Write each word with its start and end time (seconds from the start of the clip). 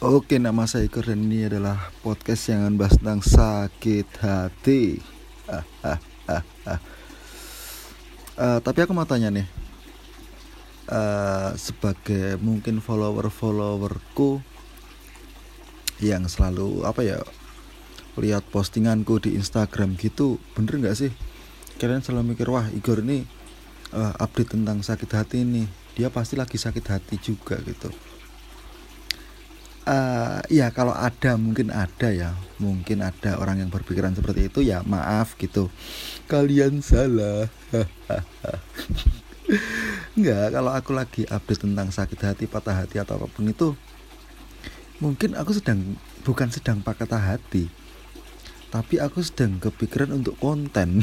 Oke, 0.00 0.40
nama 0.40 0.64
saya 0.64 0.88
Iker 0.88 1.12
dan 1.12 1.28
ini 1.28 1.44
adalah 1.44 1.92
podcast 2.00 2.48
yang 2.48 2.64
akan 2.64 2.80
bahas 2.80 2.96
tentang 2.96 3.20
sakit 3.20 4.08
hati. 4.24 4.96
Ah, 5.44 5.60
ah, 5.84 6.00
ah, 6.24 6.42
ah. 6.64 6.80
Uh, 8.32 8.58
tapi 8.64 8.80
aku 8.80 8.96
mau 8.96 9.04
tanya 9.04 9.28
nih, 9.28 9.44
uh, 10.88 11.52
sebagai 11.52 12.40
mungkin 12.40 12.80
follower-followerku 12.80 14.40
yang 16.00 16.24
selalu 16.32 16.80
apa 16.88 17.04
ya 17.04 17.20
lihat 18.16 18.48
postinganku 18.48 19.20
di 19.20 19.36
Instagram 19.36 20.00
gitu, 20.00 20.40
bener 20.56 20.80
nggak 20.80 20.96
sih? 20.96 21.12
Kalian 21.76 22.00
selalu 22.00 22.32
mikir 22.32 22.48
wah 22.48 22.72
Igor 22.72 23.04
ini 23.04 23.28
uh, 23.92 24.16
update 24.16 24.56
tentang 24.56 24.80
sakit 24.80 25.12
hati 25.12 25.44
nih, 25.44 25.68
dia 25.92 26.08
pasti 26.08 26.40
lagi 26.40 26.56
sakit 26.56 26.84
hati 26.88 27.20
juga 27.20 27.60
gitu 27.60 28.09
uh, 29.90 30.38
ya 30.46 30.70
kalau 30.70 30.94
ada 30.94 31.34
mungkin 31.34 31.74
ada 31.74 32.14
ya. 32.14 32.38
Mungkin 32.62 33.02
ada 33.02 33.40
orang 33.42 33.58
yang 33.66 33.70
berpikiran 33.72 34.14
seperti 34.14 34.46
itu 34.46 34.62
ya 34.62 34.86
maaf 34.86 35.34
gitu. 35.34 35.66
Kalian 36.30 36.78
salah. 36.78 37.50
Enggak, 40.14 40.54
kalau 40.54 40.70
aku 40.70 40.90
lagi 40.94 41.22
update 41.26 41.66
tentang 41.66 41.90
sakit 41.90 42.20
hati, 42.22 42.44
patah 42.46 42.86
hati 42.86 43.02
atau 43.02 43.18
apa 43.18 43.26
pun 43.26 43.50
itu 43.50 43.74
Mungkin 45.00 45.32
aku 45.34 45.56
sedang, 45.56 45.96
bukan 46.22 46.52
sedang 46.52 46.84
patah 46.84 47.18
hati 47.18 47.66
Tapi 48.68 49.00
aku 49.02 49.24
sedang 49.26 49.58
kepikiran 49.58 50.14
untuk 50.14 50.38
konten. 50.38 51.02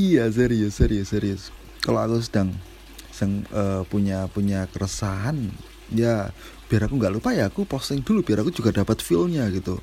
Iya 0.00 0.32
serius, 0.32 0.80
serius, 0.80 1.12
serius. 1.12 1.42
Kalau 1.84 2.00
aku 2.00 2.24
sedang, 2.24 2.56
sedang 3.12 3.44
uh, 3.52 3.84
punya 3.84 4.32
punya 4.32 4.64
keresahan 4.72 5.52
ya 5.94 6.30
biar 6.70 6.86
aku 6.86 6.94
nggak 6.98 7.14
lupa 7.14 7.34
ya 7.34 7.50
aku 7.50 7.66
posting 7.66 8.06
dulu 8.06 8.22
biar 8.22 8.46
aku 8.46 8.54
juga 8.54 8.70
dapat 8.70 9.02
feelnya 9.02 9.50
gitu. 9.50 9.78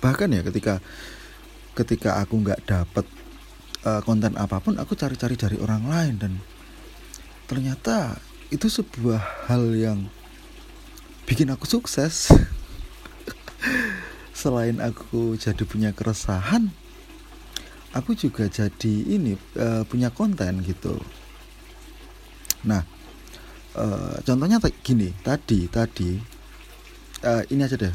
Bahkan 0.00 0.28
ya 0.32 0.42
ketika 0.46 0.80
ketika 1.76 2.18
aku 2.18 2.42
nggak 2.42 2.60
dapat 2.66 3.06
uh, 3.86 4.02
konten 4.02 4.34
apa 4.34 4.58
pun 4.58 4.74
aku 4.80 4.98
cari-cari 4.98 5.38
dari 5.38 5.56
orang 5.60 5.86
lain 5.86 6.14
dan 6.18 6.32
ternyata 7.46 8.18
itu 8.48 8.66
sebuah 8.68 9.52
hal 9.52 9.76
yang 9.76 10.08
bikin 11.28 11.52
aku 11.52 11.68
sukses. 11.68 12.32
Selain 14.38 14.78
aku 14.78 15.34
jadi 15.34 15.66
punya 15.66 15.90
keresahan 15.90 16.70
aku 17.96 18.12
juga 18.12 18.48
jadi 18.48 18.94
ini 19.08 19.36
uh, 19.56 19.84
punya 19.88 20.12
konten 20.12 20.60
gitu. 20.64 20.98
Nah 22.66 22.84
uh, 23.78 24.16
contohnya 24.26 24.58
gini 24.82 25.14
tadi 25.22 25.70
tadi 25.70 26.18
uh, 27.22 27.42
ini 27.48 27.62
aja 27.62 27.78
deh 27.78 27.94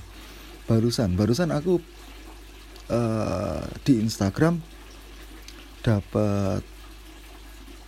barusan 0.66 1.20
barusan 1.20 1.52
aku 1.52 1.84
uh, 2.88 3.68
di 3.84 4.00
Instagram 4.00 4.64
dapat 5.84 6.64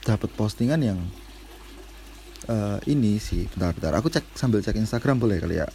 dapat 0.03 0.29
postingan 0.35 0.81
yang 0.83 0.99
uh, 2.51 2.77
ini 2.85 3.17
sih 3.17 3.47
bentar-bentar 3.47 3.95
aku 3.95 4.11
cek 4.11 4.35
sambil 4.35 4.59
cek 4.59 4.75
Instagram 4.75 5.17
boleh 5.17 5.39
kali 5.39 5.57
ya 5.63 5.67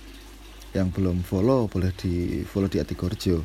yang 0.77 0.93
belum 0.95 1.27
follow 1.27 1.67
boleh 1.67 1.91
di 1.97 2.45
follow 2.47 2.71
di 2.71 2.79
Atigorjo 2.79 3.43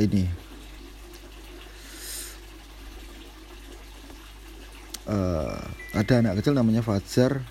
ini 0.00 0.24
uh, 5.08 5.56
ada 5.96 6.12
anak 6.22 6.42
kecil 6.42 6.54
namanya 6.54 6.84
Fajar. 6.84 7.42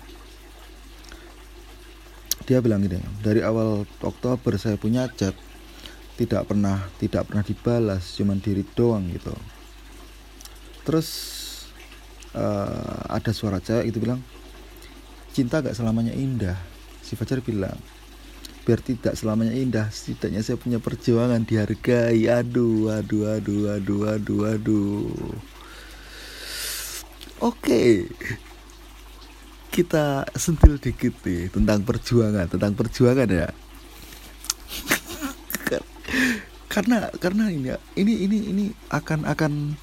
Dia 2.42 2.58
bilang 2.58 2.82
gini 2.82 2.98
dari 3.22 3.38
awal 3.38 3.86
Oktober 4.02 4.58
saya 4.58 4.74
punya 4.74 5.06
chat 5.14 5.32
tidak 6.18 6.50
pernah 6.50 6.90
tidak 6.98 7.30
pernah 7.30 7.44
dibalas 7.46 8.18
cuman 8.18 8.42
diri 8.42 8.66
doang 8.74 9.06
gitu. 9.14 9.32
Terus 10.82 11.08
uh, 12.34 13.06
ada 13.06 13.30
suara 13.30 13.62
cewek 13.62 13.94
itu 13.94 13.98
bilang 14.02 14.20
cinta 15.32 15.62
gak 15.62 15.78
selamanya 15.78 16.12
indah 16.12 16.58
si 17.00 17.14
Fajar 17.14 17.40
bilang. 17.40 17.78
Biar 18.62 18.78
tidak 18.78 19.18
selamanya 19.18 19.54
indah 19.58 19.90
setidaknya 19.90 20.42
saya 20.42 20.54
punya 20.54 20.78
perjuangan 20.78 21.42
dihargai. 21.42 22.30
Aduh 22.30 22.94
aduh 22.94 23.38
aduh 23.38 23.74
aduh 23.74 24.02
aduh 24.06 24.42
aduh 24.54 25.51
Oke. 27.42 28.06
Kita 29.72 30.22
sentil 30.38 30.78
dikit 30.78 31.18
nih 31.26 31.50
tentang 31.50 31.82
perjuangan, 31.82 32.46
tentang 32.46 32.72
perjuangan 32.78 33.26
ya. 33.26 33.50
karena 36.72 37.12
karena 37.20 37.52
ini 37.52 37.68
ini 38.00 38.12
ini 38.24 38.38
ini 38.48 38.64
akan 38.88 39.28
akan 39.28 39.76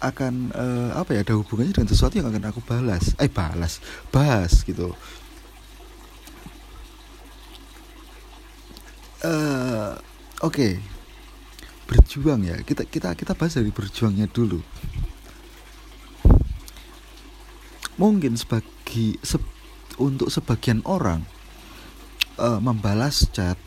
akan 0.00 0.34
uh, 0.56 0.90
apa 0.96 1.14
ya 1.14 1.20
ada 1.20 1.36
hubungannya 1.36 1.76
dengan 1.76 1.92
sesuatu 1.92 2.16
yang 2.16 2.32
akan 2.32 2.48
aku 2.48 2.64
balas 2.64 3.12
eh 3.20 3.28
balas 3.28 3.78
bahas 4.08 4.64
gitu 4.64 4.96
uh, 9.22 9.92
oke 10.42 10.48
okay. 10.48 10.80
berjuang 11.86 12.40
ya 12.42 12.56
kita 12.64 12.88
kita 12.88 13.12
kita 13.12 13.36
bahas 13.36 13.54
dari 13.60 13.68
berjuangnya 13.68 14.26
dulu 14.32 14.64
mungkin 18.00 18.36
sebagi 18.36 19.20
se, 19.20 19.40
untuk 20.00 20.32
sebagian 20.32 20.80
orang 20.88 21.24
uh, 22.40 22.60
membalas 22.60 23.28
chat 23.32 23.58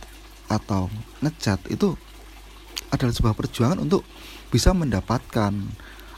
atau 0.46 0.90
ngechat 1.26 1.62
itu 1.74 1.98
adalah 2.94 3.14
sebuah 3.14 3.36
perjuangan 3.38 3.82
untuk 3.82 4.06
bisa 4.54 4.72
mendapatkan 4.72 5.54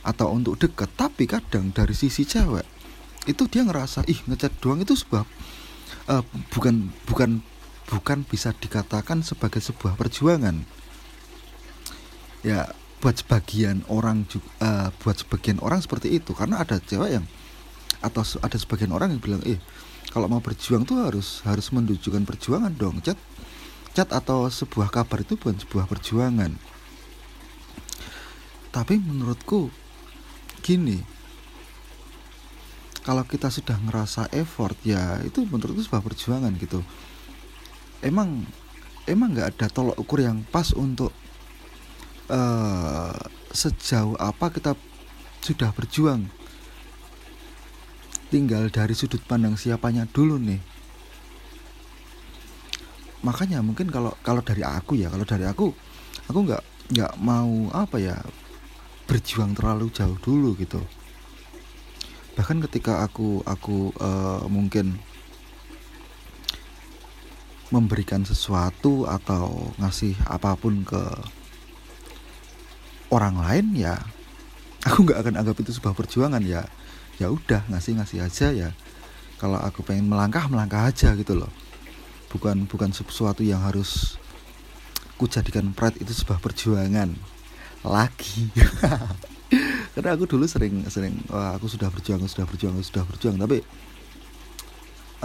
atau 0.03 0.28
untuk 0.31 0.59
deket 0.59 0.91
tapi 0.96 1.28
kadang 1.28 1.72
dari 1.72 1.96
sisi 1.96 2.23
cewek 2.23 2.63
itu 3.28 3.44
dia 3.51 3.63
ngerasa 3.67 4.07
ih 4.07 4.19
ngechat 4.28 4.56
doang 4.63 4.79
itu 4.79 4.96
sebuah 4.96 5.28
uh, 6.07 6.23
bukan 6.51 6.91
bukan 7.06 7.44
bukan 7.88 8.28
bisa 8.28 8.51
dikatakan 8.56 9.23
sebagai 9.23 9.63
sebuah 9.63 9.96
perjuangan. 9.96 10.63
Ya 12.44 12.72
buat 12.97 13.19
sebagian 13.19 13.85
orang 13.88 14.25
juga 14.28 14.47
uh, 14.59 14.90
buat 15.03 15.19
sebagian 15.23 15.63
orang 15.63 15.79
seperti 15.79 16.19
itu. 16.19 16.35
Karena 16.35 16.63
ada 16.63 16.79
cewek 16.79 17.19
yang 17.19 17.25
atau 18.02 18.22
ada 18.41 18.58
sebagian 18.58 18.94
orang 18.94 19.18
yang 19.18 19.22
bilang 19.22 19.41
eh 19.46 19.58
kalau 20.13 20.31
mau 20.31 20.41
berjuang 20.41 20.88
tuh 20.88 21.03
harus 21.03 21.44
harus 21.44 21.68
menunjukkan 21.74 22.24
perjuangan 22.24 22.74
dong 22.74 23.03
chat. 23.03 23.19
Chat 23.94 24.13
atau 24.13 24.46
sebuah 24.46 24.94
kabar 24.94 25.25
itu 25.25 25.34
bukan 25.35 25.58
sebuah 25.58 25.90
perjuangan. 25.90 26.53
Tapi 28.69 28.94
menurutku 29.02 29.74
gini 30.62 31.02
kalau 33.02 33.24
kita 33.24 33.47
sudah 33.47 33.80
ngerasa 33.88 34.28
effort 34.35 34.75
ya 34.84 35.18
itu 35.24 35.47
menurutku 35.47 35.81
sebuah 35.81 36.03
perjuangan 36.03 36.53
gitu. 36.62 36.84
Emang 38.06 38.46
emang 39.09 39.34
nggak 39.34 39.58
ada 39.58 39.68
tolok 39.72 39.97
ukur 39.97 40.22
yang 40.22 40.44
pas 40.52 40.75
untuk 40.75 41.09
uh, 42.29 43.16
sejauh 43.50 44.19
apa 44.19 44.52
kita 44.52 44.75
sudah 45.41 45.72
berjuang 45.72 46.28
tinggal 48.27 48.67
dari 48.67 48.93
sudut 48.93 49.23
pandang 49.23 49.55
siapanya 49.55 50.03
dulu 50.07 50.35
nih. 50.39 50.59
Makanya 53.23 53.63
mungkin 53.63 53.89
kalau 53.89 54.13
kalau 54.21 54.43
dari 54.43 54.61
aku 54.63 54.99
ya 54.99 55.07
kalau 55.09 55.25
dari 55.25 55.45
aku 55.47 55.71
aku 56.27 56.39
nggak 56.43 56.63
nggak 56.93 57.13
mau 57.19 57.71
apa 57.75 57.97
ya 57.99 58.16
berjuang 59.07 59.55
terlalu 59.55 59.91
jauh 59.91 60.19
dulu 60.19 60.53
gitu. 60.59 60.79
Bahkan 62.35 62.61
ketika 62.69 63.01
aku 63.01 63.41
aku 63.47 63.91
uh, 63.97 64.46
mungkin 64.52 64.99
memberikan 67.67 68.23
sesuatu 68.23 69.03
atau 69.03 69.75
ngasih 69.75 70.16
apa 70.23 70.55
pun 70.55 70.87
ke 70.87 71.03
orang 73.11 73.40
lain 73.40 73.75
ya 73.75 73.96
aku 74.87 75.03
nggak 75.03 75.19
akan 75.19 75.35
anggap 75.43 75.55
itu 75.59 75.75
sebuah 75.75 75.96
perjuangan 75.96 76.43
ya 76.43 76.63
ya 77.17 77.34
udah 77.34 77.66
ngasih 77.69 77.97
ngasih 77.97 78.19
aja 78.22 78.47
ya. 78.53 78.69
Kalau 79.37 79.58
aku 79.61 79.85
pengen 79.85 80.09
melangkah 80.09 80.49
melangkah 80.49 80.90
aja 80.90 81.14
gitu 81.17 81.37
loh. 81.37 81.49
Bukan 82.34 82.66
bukan 82.69 82.93
sesuatu 82.93 83.41
yang 83.46 83.61
harus 83.61 84.17
ku 85.17 85.25
jadikan 85.25 85.73
pride 85.73 85.97
itu 86.02 86.14
sebuah 86.14 86.41
perjuangan. 86.41 87.14
Lagi. 87.85 88.49
Karena 89.97 90.14
aku 90.14 90.29
dulu 90.29 90.46
sering 90.46 90.85
sering 90.90 91.17
wah 91.29 91.58
aku 91.58 91.66
sudah 91.66 91.90
berjuang 91.90 92.22
sudah 92.25 92.46
berjuang 92.46 92.78
sudah 92.81 93.05
berjuang. 93.05 93.37
Tapi 93.41 93.61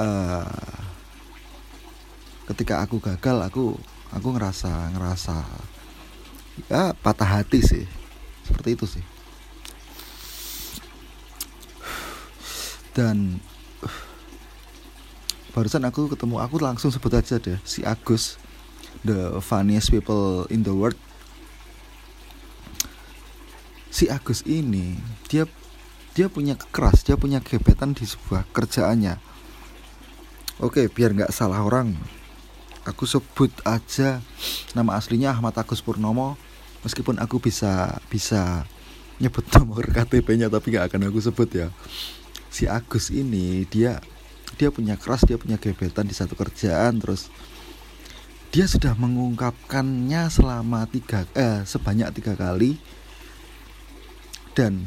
uh, 0.00 0.48
ketika 2.52 2.84
aku 2.84 3.00
gagal 3.00 3.36
aku 3.44 3.76
aku 4.12 4.28
ngerasa 4.32 4.92
ngerasa 4.96 5.36
ya 6.72 6.96
patah 6.96 7.40
hati 7.40 7.60
sih. 7.60 7.84
Seperti 8.42 8.76
itu 8.76 8.86
sih 8.88 9.11
dan 12.92 13.40
uh, 13.84 13.98
barusan 15.56 15.84
aku 15.84 16.12
ketemu 16.12 16.40
aku 16.40 16.56
langsung 16.60 16.92
sebut 16.92 17.12
aja 17.16 17.36
deh 17.40 17.60
si 17.64 17.84
Agus 17.84 18.40
the 19.04 19.40
funniest 19.40 19.92
people 19.92 20.48
in 20.52 20.64
the 20.64 20.72
world. 20.72 20.96
Si 23.92 24.08
Agus 24.08 24.44
ini 24.48 24.96
dia 25.28 25.44
dia 26.12 26.28
punya 26.28 26.56
keras 26.56 27.04
dia 27.04 27.16
punya 27.16 27.40
gebetan 27.40 27.92
di 27.92 28.04
sebuah 28.04 28.48
kerjaannya. 28.52 29.16
Oke 30.60 30.88
biar 30.88 31.16
nggak 31.16 31.32
salah 31.32 31.60
orang 31.64 31.96
aku 32.82 33.06
sebut 33.06 33.50
aja 33.62 34.18
nama 34.74 34.98
aslinya 34.98 35.30
Ahmad 35.30 35.54
Agus 35.54 35.82
Purnomo 35.82 36.34
meskipun 36.82 37.18
aku 37.22 37.38
bisa 37.38 38.02
bisa 38.10 38.66
nyebut 39.22 39.46
nomor 39.54 39.86
KTP-nya 39.86 40.50
tapi 40.50 40.74
nggak 40.74 40.90
akan 40.90 41.00
aku 41.10 41.20
sebut 41.22 41.48
ya 41.54 41.68
si 42.52 42.68
Agus 42.68 43.08
ini 43.08 43.64
dia 43.64 44.04
dia 44.60 44.68
punya 44.68 45.00
keras 45.00 45.24
dia 45.24 45.40
punya 45.40 45.56
gebetan 45.56 46.04
di 46.04 46.12
satu 46.12 46.36
kerjaan 46.36 47.00
terus 47.00 47.32
dia 48.52 48.68
sudah 48.68 48.92
mengungkapkannya 49.00 50.28
selama 50.28 50.84
tiga 50.84 51.24
eh 51.32 51.64
sebanyak 51.64 52.12
tiga 52.12 52.36
kali. 52.36 52.76
Dan 54.52 54.84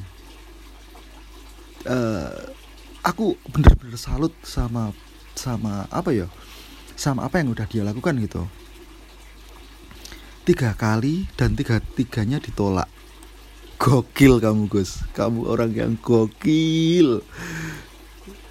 uh, 1.89 2.53
aku 3.01 3.33
bener-bener 3.49 3.97
salut 3.97 4.37
sama 4.45 4.93
sama 5.33 5.89
apa 5.89 6.13
ya 6.13 6.29
sama 6.93 7.25
apa 7.25 7.41
yang 7.41 7.57
udah 7.57 7.65
dia 7.65 7.81
lakukan 7.81 8.13
gitu. 8.21 8.45
Tiga 10.45 10.77
kali 10.77 11.25
dan 11.33 11.57
tiga 11.57 11.81
tiganya 11.81 12.37
ditolak 12.37 12.85
gokil 13.75 14.39
kamu 14.39 14.67
Gus. 14.71 15.03
Kamu 15.13 15.47
orang 15.47 15.71
yang 15.75 15.93
gokil. 15.99 17.23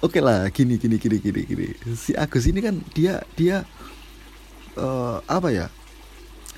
Oke 0.03 0.21
lah 0.21 0.45
gini 0.53 0.77
gini 0.77 1.01
gini 1.01 1.17
gini 1.17 1.41
gini. 1.43 1.67
Si 1.97 2.13
Agus 2.13 2.45
ini 2.45 2.61
kan 2.61 2.77
dia 2.93 3.25
dia 3.33 3.65
uh, 4.77 5.19
apa 5.25 5.49
ya? 5.49 5.67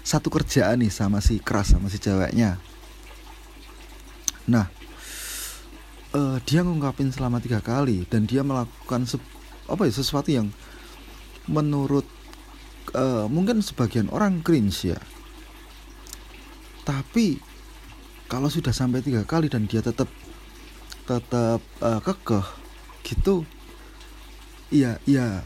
Satu 0.04 0.32
kerjaan 0.32 0.80
nih 0.80 0.92
sama 0.92 1.20
si 1.20 1.40
keras 1.40 1.76
sama 1.76 1.88
si 1.88 2.00
ceweknya. 2.00 2.60
Nah 4.48 4.68
uh, 6.16 6.38
dia 6.44 6.64
ngungkapin 6.64 7.12
selama 7.12 7.44
tiga 7.44 7.60
kali 7.60 8.08
dan 8.08 8.28
dia 8.28 8.44
melakukan 8.44 9.08
apa 9.68 9.82
ya 9.84 9.94
sesuatu 9.96 10.32
yang 10.32 10.48
menurut 11.48 12.08
uh, 12.96 13.28
mungkin 13.32 13.64
sebagian 13.64 14.12
orang 14.12 14.44
cringe 14.44 14.92
ya. 14.92 15.00
Tapi 16.88 17.57
kalau 18.28 18.52
sudah 18.52 18.76
sampai 18.76 19.00
tiga 19.00 19.24
kali 19.24 19.48
dan 19.48 19.66
dia 19.66 19.80
tetap 19.80 20.12
tetap 21.08 21.64
uh, 21.80 22.00
kekeh 22.04 22.48
gitu 23.08 23.48
iya 24.68 25.00
iya. 25.08 25.44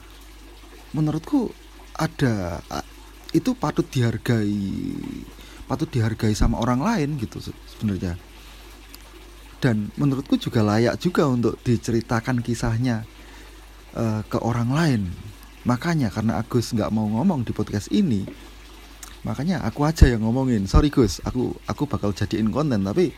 Menurutku 0.92 1.54
ada 1.96 2.60
itu 3.32 3.56
patut 3.56 3.88
dihargai 3.88 4.60
patut 5.70 5.88
dihargai 5.88 6.36
sama 6.36 6.60
orang 6.60 6.84
lain 6.84 7.10
gitu 7.22 7.40
sebenarnya. 7.40 8.20
Dan 9.62 9.94
menurutku 9.96 10.36
juga 10.42 10.66
layak 10.66 10.98
juga 11.00 11.30
untuk 11.30 11.56
diceritakan 11.62 12.42
kisahnya 12.42 13.06
uh, 13.94 14.26
ke 14.26 14.42
orang 14.42 14.70
lain. 14.74 15.02
Makanya 15.64 16.10
karena 16.10 16.42
Agus 16.42 16.74
nggak 16.74 16.90
mau 16.90 17.06
ngomong 17.06 17.46
di 17.46 17.54
podcast 17.54 17.94
ini 17.94 18.26
makanya 19.22 19.62
aku 19.62 19.86
aja 19.86 20.10
yang 20.10 20.26
ngomongin. 20.26 20.66
Sorry 20.66 20.90
Gus. 20.90 21.22
Aku 21.26 21.54
aku 21.70 21.86
bakal 21.86 22.14
jadiin 22.14 22.50
konten 22.50 22.82
tapi 22.82 23.14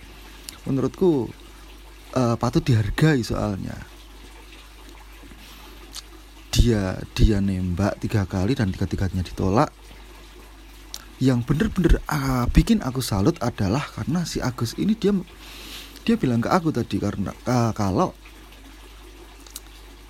menurutku 0.67 1.31
uh, 2.15 2.35
patut 2.35 2.63
dihargai 2.63 3.23
soalnya. 3.23 3.75
Dia 6.53 6.99
dia 7.17 7.41
nembak 7.41 7.99
tiga 8.03 8.23
kali 8.27 8.53
dan 8.53 8.71
tiga 8.71 8.85
tiganya 8.87 9.23
ditolak. 9.25 9.71
Yang 11.23 11.39
bener-bener 11.47 12.03
uh, 12.11 12.45
bikin 12.51 12.83
aku 12.83 12.99
salut 12.99 13.39
adalah 13.39 13.83
karena 13.95 14.27
si 14.27 14.43
Agus 14.43 14.75
ini 14.75 14.93
dia 14.95 15.15
dia 16.03 16.19
bilang 16.19 16.43
ke 16.43 16.51
aku 16.51 16.75
tadi 16.75 16.99
karena 16.99 17.31
uh, 17.47 17.71
kalau 17.71 18.11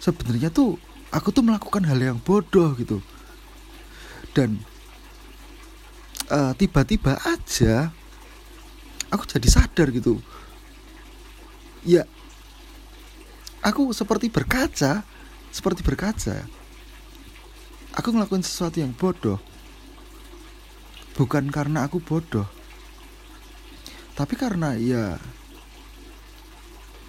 sebenarnya 0.01 0.50
tuh 0.50 0.75
aku 1.13 1.30
tuh 1.30 1.46
melakukan 1.46 1.86
hal 1.86 2.01
yang 2.01 2.18
bodoh 2.18 2.74
gitu. 2.75 3.00
Dan 4.34 4.73
uh, 6.30 6.54
tiba-tiba 6.56 7.18
aja 7.24 7.92
aku 9.10 9.25
jadi 9.25 9.48
sadar 9.50 9.92
gitu 9.92 10.22
ya 11.84 12.08
aku 13.64 13.92
seperti 13.92 14.31
berkaca 14.31 15.04
seperti 15.54 15.86
berkaca. 15.86 16.50
Aku 17.94 18.10
ngelakuin 18.10 18.42
sesuatu 18.42 18.81
yang 18.81 18.90
bodoh. 18.98 19.38
Bukan 21.14 21.54
karena 21.54 21.86
aku 21.86 22.02
bodoh. 22.02 22.50
Tapi 24.18 24.34
karena 24.34 24.74
ya 24.74 25.22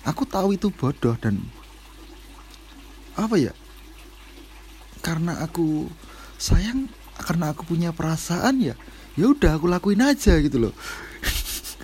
aku 0.05 0.29
tahu 0.29 0.53
itu 0.53 0.69
bodoh 0.69 1.17
dan 1.17 1.41
apa 3.17 3.41
ya? 3.41 3.57
Karena 5.01 5.41
aku 5.41 5.89
sayang 6.37 6.93
karena 7.17 7.57
aku 7.57 7.65
punya 7.65 7.97
perasaan 7.97 8.61
ya. 8.61 8.77
Ya 9.15 9.31
udah 9.31 9.59
aku 9.59 9.71
lakuin 9.71 10.03
aja 10.03 10.39
gitu 10.43 10.59
loh. 10.59 10.75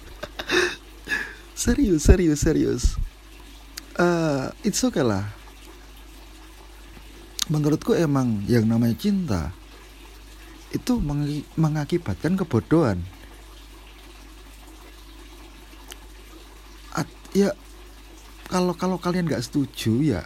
serius, 1.55 2.03
serius, 2.06 2.38
serius. 2.43 2.82
Uh, 4.00 4.50
it's 4.65 4.81
okay 4.82 5.05
lah 5.05 5.41
menurutku 7.50 7.99
emang 7.99 8.47
yang 8.47 8.62
namanya 8.65 8.94
cinta 8.94 9.43
itu 10.71 11.03
meng 11.03 11.43
mengakibatkan 11.59 12.38
kebodohan 12.38 13.03
At, 16.94 17.11
ya 17.35 17.50
kalau 18.47 18.79
kalau 18.79 19.03
kalian 19.03 19.27
nggak 19.27 19.43
setuju 19.43 19.99
ya 19.99 20.23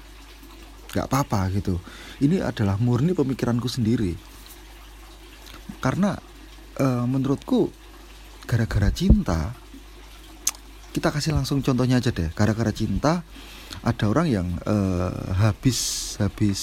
nggak 0.92 1.08
apa-apa 1.08 1.48
gitu 1.56 1.80
ini 2.20 2.44
adalah 2.44 2.76
murni 2.76 3.16
pemikiranku 3.16 3.72
sendiri 3.72 4.12
karena 5.80 6.20
e, 6.78 6.86
menurutku 7.06 7.70
gara-gara 8.44 8.90
cinta 8.92 9.56
kita 10.94 11.10
kasih 11.10 11.34
langsung 11.34 11.58
contohnya 11.58 11.98
aja 11.98 12.14
deh. 12.14 12.30
Gara-gara 12.38 12.70
cinta 12.70 13.26
ada 13.82 14.04
orang 14.06 14.30
yang 14.30 14.48
e, 14.62 14.76
habis 15.34 16.14
habis 16.22 16.62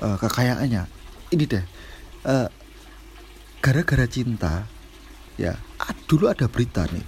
uh, 0.00 0.16
kekayaannya. 0.20 0.86
Ini 1.26 1.44
deh 1.50 1.64
eh, 2.26 2.48
gara-gara 3.62 4.06
cinta 4.06 4.66
ya 5.34 5.58
ah, 5.82 5.92
dulu 6.06 6.30
ada 6.30 6.46
berita 6.46 6.86
nih. 6.90 7.04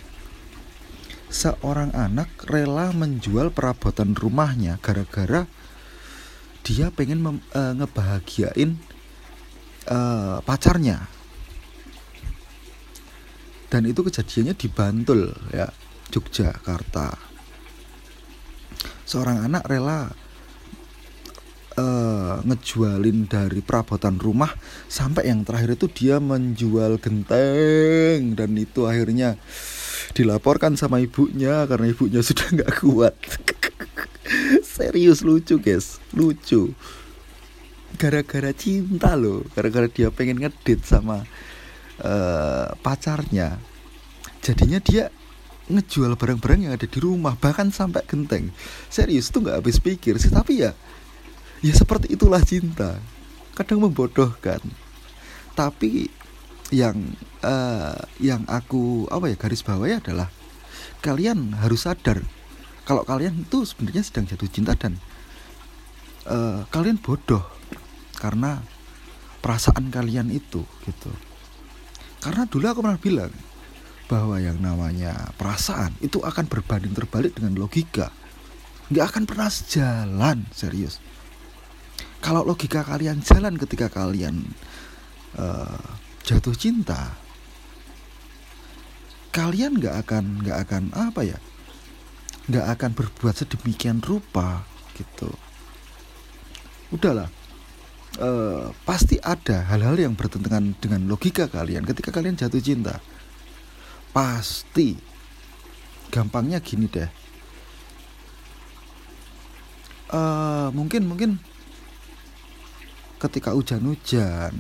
Seorang 1.29 1.93
anak 1.93 2.49
rela 2.49 2.89
menjual 2.97 3.53
perabotan 3.53 4.17
rumahnya 4.17 4.81
gara-gara 4.81 5.45
dia 6.65 6.89
pengen 6.93 7.21
uh, 7.25 7.73
ngebahagiain 7.77 8.81
uh, 9.89 10.39
pacarnya. 10.45 11.09
Dan 13.69 13.85
itu 13.85 14.01
kejadiannya 14.01 14.55
di 14.57 14.69
Bantul 14.73 15.29
ya 15.53 15.69
Yogyakarta. 16.09 17.13
Seorang 19.05 19.45
anak 19.45 19.69
rela 19.69 20.09
uh, 21.77 22.35
ngejualin 22.49 23.29
dari 23.29 23.61
perabotan 23.61 24.17
rumah 24.17 24.53
sampai 24.89 25.29
yang 25.29 25.45
terakhir 25.45 25.77
itu 25.77 25.87
dia 25.93 26.17
menjual 26.17 26.97
genteng. 26.97 28.33
Dan 28.33 28.57
itu 28.57 28.89
akhirnya 28.89 29.37
dilaporkan 30.17 30.81
sama 30.81 31.05
ibunya 31.05 31.69
karena 31.69 31.93
ibunya 31.93 32.25
sudah 32.29 32.49
nggak 32.49 32.73
kuat. 32.81 33.15
Serius 34.65 35.21
lucu 35.21 35.61
guys. 35.61 36.01
Lucu 36.17 36.73
gara-gara 37.99 38.55
cinta 38.55 39.19
loh 39.19 39.43
gara-gara 39.53 39.91
dia 39.91 40.15
pengen 40.15 40.39
ngedit 40.39 40.87
sama 40.87 41.27
uh, 42.01 42.71
pacarnya. 42.79 43.59
Jadinya 44.39 44.79
dia 44.79 45.11
ngejual 45.69 46.17
barang-barang 46.17 46.71
yang 46.71 46.73
ada 46.73 46.87
di 46.87 46.99
rumah 47.03 47.35
bahkan 47.37 47.75
sampai 47.75 48.07
genteng. 48.07 48.55
Serius 48.89 49.29
tuh 49.35 49.45
nggak 49.45 49.59
habis 49.61 49.83
pikir 49.83 50.17
sih 50.17 50.31
tapi 50.31 50.63
ya 50.63 50.73
ya 51.61 51.75
seperti 51.75 52.15
itulah 52.15 52.41
cinta. 52.41 52.97
Kadang 53.59 53.83
membodohkan. 53.83 54.63
Tapi 55.59 56.07
yang 56.71 57.19
uh, 57.43 57.99
yang 58.23 58.47
aku 58.47 59.11
apa 59.11 59.27
ya 59.33 59.37
garis 59.37 59.67
bawahi 59.67 59.99
adalah 59.99 60.31
kalian 61.03 61.57
harus 61.59 61.89
sadar 61.89 62.21
kalau 62.85 63.05
kalian 63.05 63.45
itu 63.45 63.65
sebenarnya 63.65 64.05
sedang 64.05 64.29
jatuh 64.29 64.49
cinta 64.49 64.73
dan 64.77 65.01
uh, 66.29 66.69
kalian 66.69 67.01
bodoh 67.01 67.41
karena 68.19 68.61
perasaan 69.39 69.89
kalian 69.95 70.35
itu 70.35 70.67
gitu. 70.85 71.11
Karena 72.19 72.45
dulu 72.51 72.67
aku 72.67 72.81
pernah 72.83 72.99
bilang 72.99 73.33
bahwa 74.11 74.43
yang 74.43 74.59
namanya 74.59 75.31
perasaan 75.39 75.95
itu 76.03 76.19
akan 76.19 76.51
berbanding 76.51 76.93
terbalik 76.93 77.39
dengan 77.39 77.55
logika. 77.55 78.11
Nggak 78.91 79.07
akan 79.15 79.25
pernah 79.25 79.49
jalan 79.49 80.39
serius. 80.51 80.99
Kalau 82.19 82.43
logika 82.43 82.83
kalian 82.83 83.23
jalan 83.23 83.55
ketika 83.55 83.87
kalian 83.87 84.43
uh, 85.39 85.87
jatuh 86.27 86.53
cinta 86.59 87.15
kalian 89.39 89.79
nggak 89.79 89.95
akan 90.03 90.43
nggak 90.43 90.59
akan 90.67 90.83
apa 90.99 91.21
ya 91.23 91.39
nggak 92.51 92.67
akan 92.75 92.91
berbuat 92.97 93.35
sedemikian 93.39 94.03
rupa 94.03 94.67
gitu. 94.99 95.31
Udahlah 96.91 97.29
uh, 98.17 98.73
pasti 98.89 99.21
ada 99.21 99.69
hal-hal 99.69 100.01
yang 100.01 100.17
bertentangan 100.17 100.73
dengan 100.81 101.05
logika 101.05 101.53
kalian. 101.53 101.85
Ketika 101.85 102.09
kalian 102.09 102.41
jatuh 102.41 102.63
cinta 102.65 102.97
pasti 104.17 104.97
gampangnya 106.09 106.65
gini 106.65 106.89
deh. 106.89 107.11
Uh, 110.09 110.73
mungkin 110.73 111.05
mungkin 111.05 111.37
ketika 113.21 113.53
hujan-hujan 113.53 114.55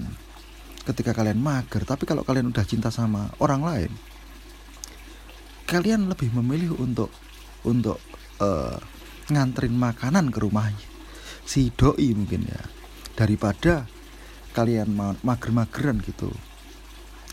ketika 0.84 1.16
kalian 1.16 1.40
mager 1.40 1.86
tapi 1.88 2.04
kalau 2.04 2.26
kalian 2.26 2.50
udah 2.50 2.64
cinta 2.68 2.92
sama 2.92 3.32
orang 3.38 3.62
lain 3.64 3.92
kalian 5.68 6.10
lebih 6.10 6.34
memilih 6.36 6.74
untuk 6.76 7.08
untuk 7.62 7.96
uh, 8.40 8.76
nganterin 9.30 9.76
makanan 9.76 10.32
ke 10.34 10.38
rumahnya 10.42 10.84
si 11.44 11.70
doi 11.72 12.12
mungkin 12.16 12.48
ya 12.48 12.60
daripada 13.18 13.90
kalian 14.54 14.94
mager-mageran 15.26 15.98
gitu. 16.06 16.30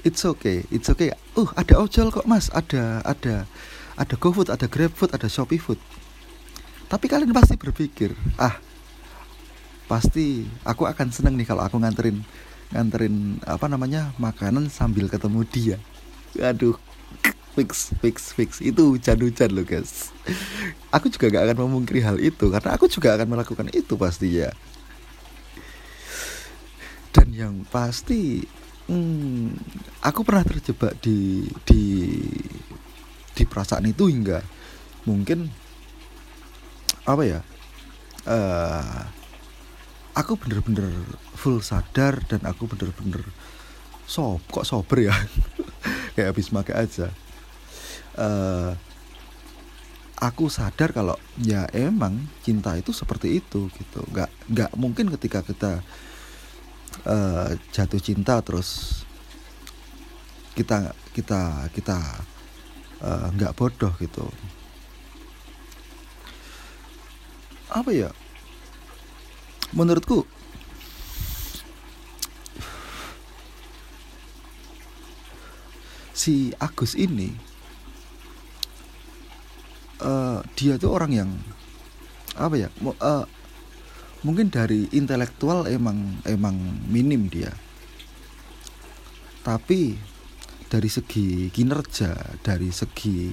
It's 0.01 0.25
okay 0.25 0.65
it's 0.73 0.89
okay. 0.89 1.13
Uh 1.37 1.49
ada 1.53 1.77
ojol 1.77 2.09
kok 2.09 2.25
mas. 2.25 2.49
Ada 2.49 3.05
ada 3.05 3.45
ada 3.93 4.15
GoFood 4.17 4.49
ada 4.49 4.65
GrabFood 4.65 5.13
ada 5.13 5.29
Shopee 5.29 5.61
Food. 5.61 5.77
Tapi 6.89 7.05
kalian 7.05 7.29
pasti 7.29 7.53
berpikir 7.53 8.17
ah 8.41 8.57
pasti 9.85 10.49
aku 10.65 10.89
akan 10.89 11.13
seneng 11.13 11.37
nih 11.37 11.45
kalau 11.45 11.61
aku 11.61 11.77
nganterin 11.77 12.25
nganterin 12.73 13.37
apa 13.45 13.69
namanya 13.69 14.09
makanan 14.17 14.73
sambil 14.73 15.05
ketemu 15.05 15.45
dia. 15.45 15.77
Aduh 16.41 16.77
fix 17.53 17.93
fix 18.01 18.33
fix. 18.33 18.49
Itu 18.61 18.97
hujan-hujan 18.97 19.53
loh 19.53 19.65
guys. 19.65 20.09
Aku 20.93 21.09
juga 21.09 21.31
gak 21.31 21.43
akan 21.49 21.57
memungkiri 21.69 22.01
hal 22.03 22.17
itu 22.21 22.51
karena 22.51 22.75
aku 22.75 22.85
juga 22.91 23.15
akan 23.17 23.27
melakukan 23.37 23.67
itu 23.73 23.93
pasti 23.95 24.43
ya 24.43 24.53
dan 27.15 27.31
yang 27.31 27.55
pasti 27.71 28.43
hmm, 28.91 29.55
aku 30.03 30.27
pernah 30.27 30.43
terjebak 30.43 30.99
di 30.99 31.47
di 31.63 31.83
di 33.31 33.43
perasaan 33.47 33.87
itu 33.87 34.11
hingga 34.11 34.43
mungkin 35.07 35.47
apa 37.07 37.23
ya 37.23 37.39
uh, 38.27 38.99
aku 40.15 40.39
bener-bener 40.39 40.91
full 41.35 41.59
sadar 41.63 42.23
dan 42.27 42.43
aku 42.43 42.67
bener-bener 42.67 43.23
sob 44.07 44.39
kok 44.47 44.65
sober 44.65 45.11
ya? 45.11 45.15
Kayak 46.15 46.31
habis 46.31 46.53
makan 46.55 46.75
aja. 46.87 47.07
Uh, 48.15 48.71
aku 50.15 50.47
sadar 50.47 50.95
kalau 50.95 51.19
ya 51.43 51.67
emang 51.75 52.31
cinta 52.45 52.71
itu 52.79 52.95
seperti 52.95 53.43
itu 53.43 53.67
gitu. 53.75 53.99
Nggak 54.15 54.31
nggak 54.47 54.71
mungkin 54.79 55.11
ketika 55.19 55.43
kita 55.43 55.83
uh, 57.05 57.53
jatuh 57.71 58.01
cinta 58.01 58.41
terus 58.41 59.01
kita 60.57 60.93
kita 61.13 61.69
kita 61.71 61.97
uh, 63.01 63.27
nggak 63.33 63.55
bodoh 63.55 63.93
gitu. 64.01 64.25
Apa 67.71 67.91
ya? 67.91 68.09
Menurutku 69.75 70.23
si 76.15 76.55
Agus 76.57 76.95
ini 76.95 77.35
uh, 79.99 80.39
dia 80.55 80.79
tuh 80.79 80.95
orang 80.95 81.11
yang 81.11 81.29
apa 82.39 82.55
ya 82.55 82.69
uh, 82.81 83.27
mungkin 84.25 84.49
dari 84.49 84.89
intelektual 84.89 85.69
emang 85.69 86.17
emang 86.25 86.57
minim 86.89 87.29
dia. 87.29 87.53
Tapi 89.45 89.93
dari 90.65 90.89
segi 90.89 91.53
kinerja 91.53 92.41
dari 92.41 92.73
segi 92.73 93.29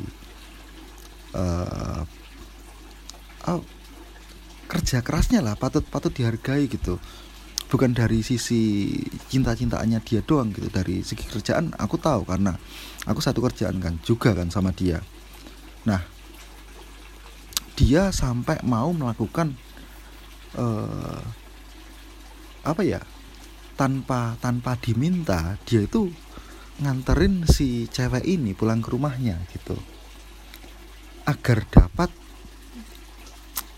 uh, 1.32 2.04
oh, 3.48 3.64
kerja 4.68 5.00
kerasnya 5.00 5.40
lah 5.40 5.56
patut 5.56 5.82
patut 5.88 6.12
dihargai 6.12 6.68
gitu. 6.68 7.00
Bukan 7.72 7.96
dari 7.96 8.20
sisi 8.20 8.92
cinta-cintaannya 9.32 10.04
dia 10.04 10.20
doang 10.20 10.52
gitu. 10.52 10.68
Dari 10.68 11.00
segi 11.00 11.24
kerjaan 11.24 11.72
aku 11.80 11.96
tahu 11.96 12.28
karena 12.28 12.52
aku 13.08 13.24
satu 13.24 13.40
kerjaan 13.40 13.80
kan 13.80 13.96
juga 14.04 14.36
kan 14.36 14.52
sama 14.52 14.76
dia. 14.76 15.00
Nah 15.88 16.04
dia 17.80 18.12
sampai 18.12 18.60
mau 18.68 18.92
melakukan 18.92 19.56
uh, 20.56 21.20
apa 22.62 22.82
ya? 22.82 23.00
Tanpa 23.76 24.36
tanpa 24.38 24.76
diminta 24.78 25.56
dia 25.64 25.82
itu 25.82 26.12
nganterin 26.82 27.44
si 27.48 27.88
cewek 27.88 28.24
ini 28.26 28.52
pulang 28.52 28.84
ke 28.84 28.92
rumahnya 28.92 29.40
gitu. 29.50 29.76
Agar 31.24 31.64
dapat 31.70 32.10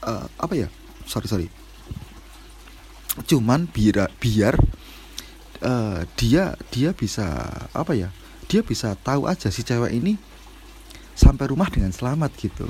uh, 0.04 0.26
apa 0.40 0.54
ya? 0.54 0.68
Sorry 1.06 1.28
sorry. 1.28 1.48
Cuman 3.24 3.70
biar 3.70 4.10
biar 4.18 4.54
uh, 5.62 6.02
dia 6.18 6.58
dia 6.74 6.90
bisa 6.90 7.26
apa 7.70 7.92
ya? 7.94 8.10
Dia 8.50 8.60
bisa 8.60 8.92
tahu 8.98 9.24
aja 9.24 9.48
si 9.48 9.64
cewek 9.64 9.94
ini 9.94 10.20
sampai 11.14 11.46
rumah 11.48 11.70
dengan 11.70 11.94
selamat 11.94 12.34
gitu 12.36 12.66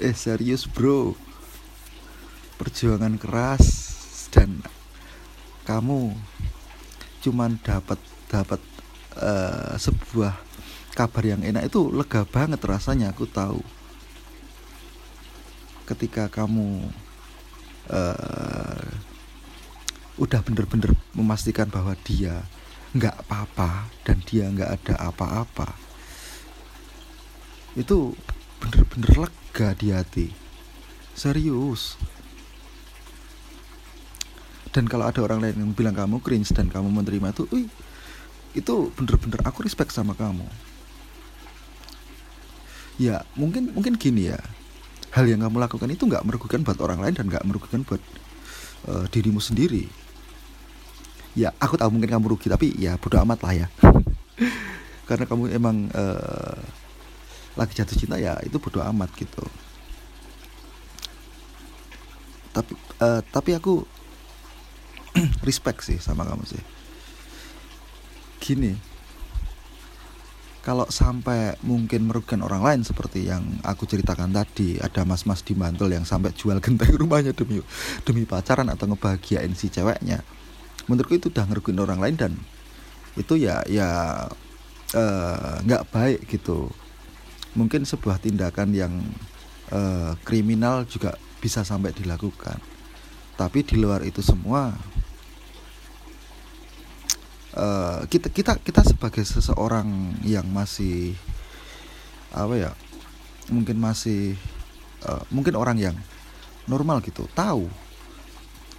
eh 0.00 0.16
serius 0.16 0.64
bro. 0.64 1.12
Perjuangan 2.56 3.20
keras 3.20 3.64
dan 4.32 4.64
kamu 5.68 6.16
cuman 7.20 7.60
dapat 7.60 8.00
dapat 8.32 8.60
uh, 9.20 9.76
sebuah 9.76 10.40
kabar 10.96 11.24
yang 11.24 11.44
enak. 11.44 11.68
Itu 11.68 11.92
lega 11.92 12.24
banget 12.24 12.64
rasanya 12.64 13.12
aku 13.12 13.28
tahu. 13.28 13.60
Ketika 15.84 16.32
kamu 16.32 16.88
uh, 17.92 18.88
udah 20.16 20.40
bener-bener 20.44 20.96
memastikan 21.12 21.68
bahwa 21.68 21.92
dia 22.04 22.44
nggak 22.96 23.24
apa-apa 23.24 23.88
dan 24.04 24.20
dia 24.24 24.50
nggak 24.50 24.70
ada 24.82 24.94
apa-apa 25.12 25.90
itu 27.78 28.18
bener-bener 28.60 29.26
lega 29.26 29.68
di 29.74 29.88
hati. 29.90 30.26
Serius. 31.16 31.96
Dan 34.70 34.86
kalau 34.86 35.10
ada 35.10 35.18
orang 35.26 35.42
lain 35.42 35.56
yang 35.58 35.72
bilang 35.74 35.96
kamu 35.98 36.22
cringe 36.22 36.54
dan 36.54 36.70
kamu 36.70 36.94
menerima 36.94 37.34
itu 37.34 37.42
wih 37.50 37.66
itu 38.54 38.74
bener-bener 38.94 39.42
aku 39.42 39.66
respect 39.66 39.90
sama 39.90 40.14
kamu. 40.14 40.46
Ya 43.00 43.26
mungkin 43.34 43.74
mungkin 43.74 43.98
gini 43.98 44.30
ya. 44.30 44.38
Hal 45.10 45.26
yang 45.26 45.42
kamu 45.42 45.58
lakukan 45.58 45.90
itu 45.90 46.06
nggak 46.06 46.22
merugikan 46.22 46.62
buat 46.62 46.78
orang 46.78 47.02
lain 47.02 47.14
dan 47.18 47.26
nggak 47.26 47.42
merugikan 47.42 47.82
buat 47.82 47.98
uh, 48.86 49.10
dirimu 49.10 49.42
sendiri. 49.42 49.90
Ya 51.34 51.50
aku 51.58 51.74
tahu 51.74 51.90
mungkin 51.90 52.10
kamu 52.10 52.38
rugi 52.38 52.46
tapi 52.46 52.70
ya 52.78 52.94
bodo 52.94 53.18
amat 53.26 53.42
lah 53.42 53.66
ya. 53.66 53.66
Karena 55.10 55.26
kamu 55.26 55.50
emang 55.50 55.90
uh, 55.90 56.58
lagi 57.60 57.76
jatuh 57.76 57.96
cinta 57.96 58.16
ya 58.16 58.40
itu 58.40 58.56
bodo 58.56 58.80
amat 58.80 59.12
gitu. 59.20 59.44
Tapi 62.56 62.72
uh, 63.04 63.20
tapi 63.28 63.50
aku 63.52 63.84
respect 65.48 65.84
sih 65.84 66.00
sama 66.00 66.24
kamu 66.24 66.48
sih. 66.48 66.62
Gini 68.40 68.90
kalau 70.60 70.84
sampai 70.92 71.56
mungkin 71.64 72.04
merugikan 72.04 72.44
orang 72.44 72.60
lain 72.60 72.80
seperti 72.84 73.24
yang 73.24 73.40
aku 73.64 73.88
ceritakan 73.88 74.28
tadi 74.28 74.76
ada 74.76 75.08
mas-mas 75.08 75.40
di 75.40 75.56
mantul 75.56 75.88
yang 75.88 76.04
sampai 76.04 76.36
jual 76.36 76.60
genteng 76.60 76.92
rumahnya 77.00 77.32
demi 77.32 77.64
demi 78.04 78.28
pacaran 78.28 78.68
atau 78.68 78.84
ngebahagiain 78.92 79.56
si 79.56 79.72
ceweknya 79.72 80.20
menurutku 80.84 81.16
itu 81.16 81.32
udah 81.32 81.48
ngerugiin 81.48 81.80
orang 81.80 82.00
lain 82.00 82.16
dan 82.20 82.32
itu 83.16 83.40
ya 83.40 83.64
ya 83.66 83.88
eh, 84.92 85.54
nggak 85.64 85.82
uh, 85.82 85.88
baik 85.88 86.28
gitu 86.28 86.68
mungkin 87.54 87.82
sebuah 87.82 88.22
tindakan 88.22 88.70
yang 88.74 88.94
uh, 89.74 90.14
kriminal 90.22 90.86
juga 90.86 91.16
bisa 91.40 91.66
sampai 91.66 91.90
dilakukan. 91.94 92.58
Tapi 93.34 93.64
di 93.64 93.80
luar 93.80 94.04
itu 94.04 94.20
semua 94.20 94.76
uh, 97.56 98.04
kita 98.06 98.28
kita 98.28 98.60
kita 98.60 98.82
sebagai 98.84 99.24
seseorang 99.24 100.20
yang 100.22 100.44
masih 100.52 101.16
apa 102.30 102.54
ya 102.54 102.70
mungkin 103.50 103.80
masih 103.82 104.38
uh, 105.02 105.24
mungkin 105.34 105.58
orang 105.58 105.80
yang 105.80 105.96
normal 106.70 107.02
gitu 107.02 107.26
tahu 107.34 107.66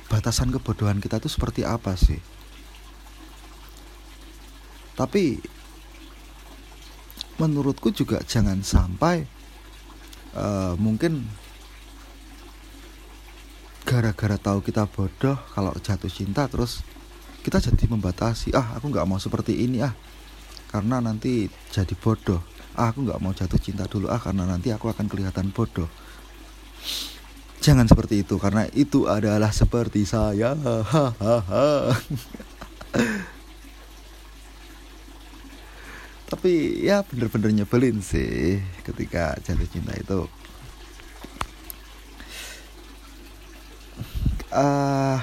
batasan 0.08 0.51
kebodohan 0.51 1.00
kita 1.00 1.20
itu 1.20 1.32
seperti 1.32 1.63
apa 1.63 1.96
sih. 1.96 2.20
Tapi 4.96 5.40
menurutku 7.40 7.94
juga 7.94 8.20
jangan 8.26 8.60
sampai 8.66 9.24
uh, 10.36 10.76
mungkin 10.76 11.24
gara-gara 13.88 14.38
tahu 14.40 14.64
kita 14.64 14.88
bodoh 14.88 15.38
kalau 15.52 15.76
jatuh 15.80 16.12
cinta 16.12 16.48
terus 16.48 16.84
kita 17.42 17.58
jadi 17.58 17.90
membatasi 17.90 18.54
ah 18.54 18.78
aku 18.78 18.94
nggak 18.94 19.08
mau 19.08 19.18
seperti 19.18 19.66
ini 19.66 19.82
ah 19.82 19.94
karena 20.72 21.04
nanti 21.04 21.52
jadi 21.70 21.92
bodoh. 22.00 22.40
Ah, 22.80 22.96
aku 22.96 23.04
nggak 23.04 23.20
mau 23.20 23.36
jatuh 23.36 23.60
cinta 23.60 23.84
dulu 23.92 24.08
ah 24.08 24.24
karena 24.24 24.48
nanti 24.48 24.72
aku 24.72 24.88
akan 24.88 25.12
kelihatan 25.12 25.52
bodoh. 25.52 25.92
Jangan 27.60 27.86
seperti 27.86 28.24
itu 28.24 28.40
karena 28.40 28.66
itu 28.72 29.06
adalah 29.06 29.52
seperti 29.52 30.08
saya 30.08 30.56
tapi 36.32 36.80
ya 36.80 37.04
bener-bener 37.04 37.52
nyebelin 37.52 38.00
sih 38.00 38.64
ketika 38.88 39.36
jatuh 39.44 39.68
cinta 39.68 39.92
itu. 40.00 40.32
Uh, 44.52 45.20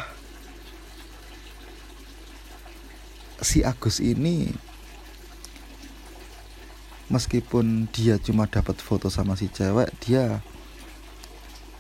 si 3.41 3.65
Agus 3.65 4.05
ini 4.05 4.53
meskipun 7.09 7.88
dia 7.88 8.21
cuma 8.21 8.45
dapat 8.45 8.77
foto 8.81 9.09
sama 9.09 9.33
si 9.37 9.49
cewek 9.49 9.88
dia 10.05 10.45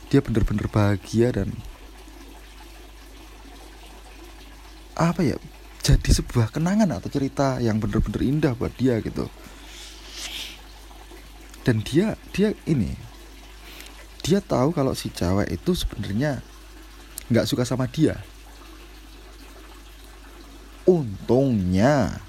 dia 0.08 0.20
bener-bener 0.24 0.68
bahagia 0.72 1.32
dan 1.36 1.52
apa 4.96 5.20
ya 5.20 5.36
jadi 5.88 6.10
sebuah 6.20 6.52
kenangan 6.52 7.00
atau 7.00 7.08
cerita 7.08 7.56
yang 7.64 7.80
bener-bener 7.80 8.20
indah 8.20 8.52
buat 8.52 8.76
dia 8.76 9.00
gitu. 9.00 9.24
Dan 11.64 11.80
dia 11.80 12.20
dia 12.36 12.52
ini 12.68 12.92
dia 14.20 14.44
tahu 14.44 14.76
kalau 14.76 14.92
si 14.92 15.08
cewek 15.08 15.48
itu 15.48 15.72
sebenarnya 15.72 16.44
nggak 17.32 17.48
suka 17.48 17.64
sama 17.64 17.88
dia. 17.88 18.20
Untungnya 20.84 22.20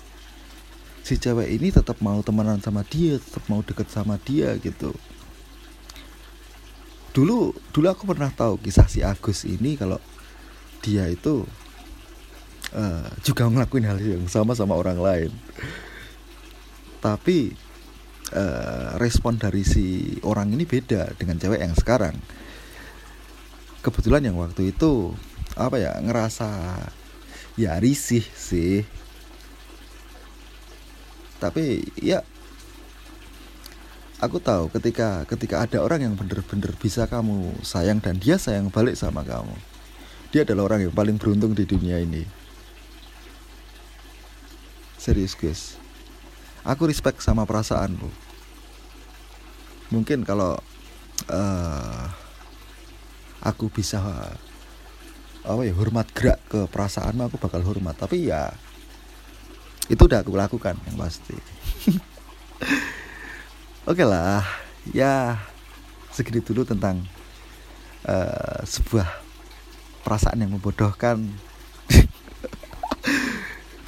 si 1.03 1.19
cewek 1.19 1.51
ini 1.51 1.75
tetap 1.75 1.99
mau 1.99 2.23
temenan 2.23 2.63
sama 2.63 2.87
dia 2.87 3.19
tetap 3.19 3.43
mau 3.51 3.59
deket 3.59 3.91
sama 3.91 4.15
dia 4.23 4.55
gitu. 4.63 4.95
Dulu 7.11 7.51
dulu 7.75 7.87
aku 7.91 8.07
pernah 8.07 8.31
tahu 8.31 8.55
kisah 8.63 8.87
si 8.87 9.03
Agus 9.03 9.43
ini 9.43 9.75
kalau 9.75 9.99
dia 10.79 11.11
itu 11.11 11.43
uh, 12.73 13.05
juga 13.25 13.49
ngelakuin 13.49 13.85
hal 13.87 13.97
yang 14.01 14.25
sama 14.29 14.53
sama 14.53 14.77
orang 14.77 14.99
lain. 14.99 15.31
Tapi 16.99 17.53
uh, 18.35 18.99
respon 18.99 19.39
dari 19.39 19.63
si 19.63 20.17
orang 20.25 20.51
ini 20.53 20.67
beda 20.67 21.15
dengan 21.15 21.39
cewek 21.39 21.61
yang 21.61 21.73
sekarang. 21.73 22.15
Kebetulan 23.79 24.27
yang 24.27 24.37
waktu 24.37 24.75
itu 24.75 25.15
apa 25.55 25.79
ya 25.79 25.95
ngerasa 26.03 26.49
ya 27.55 27.79
risih 27.79 28.25
sih. 28.35 28.83
Tapi 31.39 31.87
ya 31.95 32.19
aku 34.19 34.43
tahu 34.43 34.67
ketika 34.75 35.23
ketika 35.23 35.63
ada 35.63 35.79
orang 35.79 36.03
yang 36.03 36.13
bener-bener 36.19 36.75
bisa 36.75 37.07
kamu 37.07 37.55
sayang 37.63 38.03
dan 38.03 38.19
dia 38.19 38.35
sayang 38.35 38.67
balik 38.67 38.99
sama 38.99 39.23
kamu. 39.23 39.55
Dia 40.29 40.43
adalah 40.45 40.75
orang 40.75 40.85
yang 40.85 40.93
paling 40.93 41.15
beruntung 41.17 41.55
di 41.55 41.63
dunia 41.65 41.97
ini 42.03 42.38
serius 44.99 45.33
guys 45.33 45.79
aku 46.67 46.89
respect 46.89 47.23
sama 47.23 47.47
perasaanmu. 47.47 48.09
Mungkin 49.89 50.21
kalau 50.27 50.59
uh, 51.31 52.03
aku 53.41 53.71
bisa 53.71 53.99
apa 55.39 55.61
ya 55.63 55.73
hormat 55.73 56.11
gerak 56.11 56.39
ke 56.51 56.67
perasaanmu 56.69 57.31
aku 57.31 57.37
bakal 57.39 57.63
hormat. 57.63 57.95
Tapi 57.97 58.29
ya 58.29 58.53
itu 59.89 60.01
udah 60.05 60.21
aku 60.21 60.37
lakukan 60.37 60.77
yang 60.85 60.97
pasti. 60.99 61.33
Oke 63.89 64.03
okay 64.03 64.05
lah 64.05 64.45
ya 64.93 65.41
segini 66.13 66.45
dulu 66.45 66.61
tentang 66.61 67.01
uh, 68.05 68.61
sebuah 68.61 69.07
perasaan 70.05 70.45
yang 70.45 70.53
membodohkan 70.53 71.48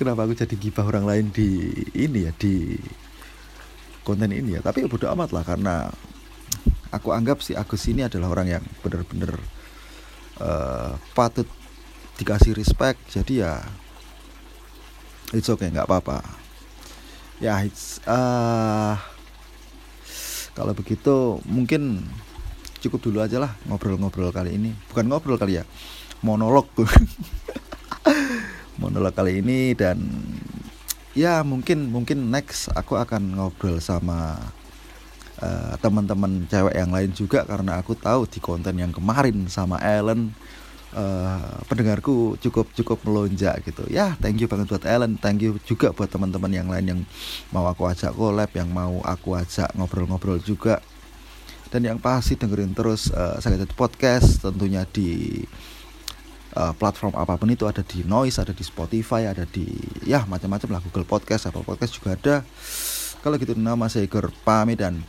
kenapa 0.02 0.26
aku 0.26 0.34
jadi 0.34 0.58
gibah 0.58 0.90
orang 0.90 1.06
lain 1.06 1.26
di 1.30 1.70
ini 1.94 2.26
ya 2.26 2.34
di 2.34 2.74
konten 4.02 4.34
ini 4.34 4.58
ya? 4.58 4.66
Tapi 4.66 4.82
ya 4.82 4.90
bodoh 4.90 5.14
amat 5.14 5.30
lah 5.30 5.46
karena 5.46 5.94
aku 6.90 7.14
anggap 7.14 7.46
si 7.46 7.54
Agus 7.54 7.86
ini 7.86 8.02
adalah 8.02 8.34
orang 8.34 8.58
yang 8.58 8.64
benar-benar 8.82 9.38
uh, 10.42 10.98
patut 11.14 11.46
dikasih 12.18 12.58
respect. 12.58 12.98
Jadi 13.14 13.46
ya 13.46 13.62
it's 15.38 15.54
okay 15.54 15.70
nggak 15.70 15.86
apa-apa. 15.86 16.26
Ya 17.38 17.62
it's 17.62 18.02
uh, 18.10 18.98
kalau 20.58 20.74
begitu 20.74 21.38
mungkin 21.46 22.02
cukup 22.82 23.06
dulu 23.06 23.22
aja 23.22 23.38
lah 23.38 23.54
ngobrol-ngobrol 23.70 24.34
kali 24.34 24.58
ini. 24.58 24.74
Bukan 24.90 25.06
ngobrol 25.06 25.38
kali 25.38 25.62
ya 25.62 25.64
monolog 26.26 26.66
monolog 28.80 29.12
kali 29.16 29.44
ini 29.44 29.74
dan 29.76 30.00
ya 31.12 31.44
mungkin 31.44 31.92
mungkin 31.92 32.32
next 32.32 32.72
aku 32.72 32.96
akan 32.96 33.36
ngobrol 33.36 33.84
sama 33.84 34.40
uh, 35.44 35.74
teman-teman 35.84 36.48
cewek 36.48 36.76
yang 36.76 36.92
lain 36.92 37.12
juga 37.12 37.44
karena 37.44 37.82
aku 37.82 37.98
tahu 37.98 38.24
di 38.30 38.40
konten 38.40 38.80
yang 38.80 38.96
kemarin 38.96 39.50
sama 39.52 39.76
Ellen 39.84 40.32
uh, 40.96 41.60
pendengarku 41.68 42.40
cukup 42.40 42.72
cukup 42.76 43.04
melonjak 43.04 43.64
gitu. 43.66 43.84
Ya 43.92 44.16
thank 44.20 44.40
you 44.40 44.48
banget 44.48 44.72
buat 44.72 44.86
Ellen. 44.88 45.20
Thank 45.20 45.44
you 45.44 45.58
juga 45.64 45.92
buat 45.92 46.08
teman-teman 46.08 46.52
yang 46.52 46.68
lain 46.72 46.86
yang 46.88 47.02
mau 47.52 47.68
aku 47.68 47.88
ajak 47.88 48.16
collab 48.16 48.52
yang 48.56 48.70
mau 48.72 49.04
aku 49.04 49.36
ajak 49.36 49.72
ngobrol-ngobrol 49.76 50.40
juga. 50.40 50.80
Dan 51.72 51.88
yang 51.88 52.00
pasti 52.04 52.36
dengerin 52.36 52.76
terus 52.76 53.08
uh, 53.16 53.40
saya 53.40 53.64
podcast 53.72 54.44
tentunya 54.44 54.84
di 54.84 55.40
uh, 56.56 56.74
platform 56.76 57.16
apa 57.16 57.38
pun 57.38 57.50
itu 57.52 57.68
ada 57.68 57.84
di 57.84 58.04
Noise 58.04 58.42
ada 58.42 58.54
di 58.56 58.64
Spotify 58.66 59.28
ada 59.28 59.44
di 59.48 59.68
ya 60.04 60.26
macam-macam 60.26 60.78
lah 60.78 60.82
Google 60.84 61.08
Podcast 61.08 61.48
Apple 61.52 61.68
Podcast 61.68 61.94
juga 61.96 62.16
ada 62.18 62.36
kalau 63.22 63.38
gitu 63.38 63.54
nama 63.54 63.86
saya 63.86 64.10
Igor 64.10 64.34
pamit 64.42 64.82
dan 64.82 65.06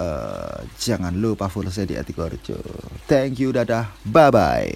uh, 0.00 0.64
jangan 0.80 1.12
lupa 1.12 1.52
follow 1.52 1.68
saya 1.68 1.92
di 1.92 1.96
Atikorjo. 2.00 2.56
Thank 3.04 3.36
you, 3.36 3.52
dadah, 3.52 3.92
bye 4.08 4.32
bye. 4.32 4.72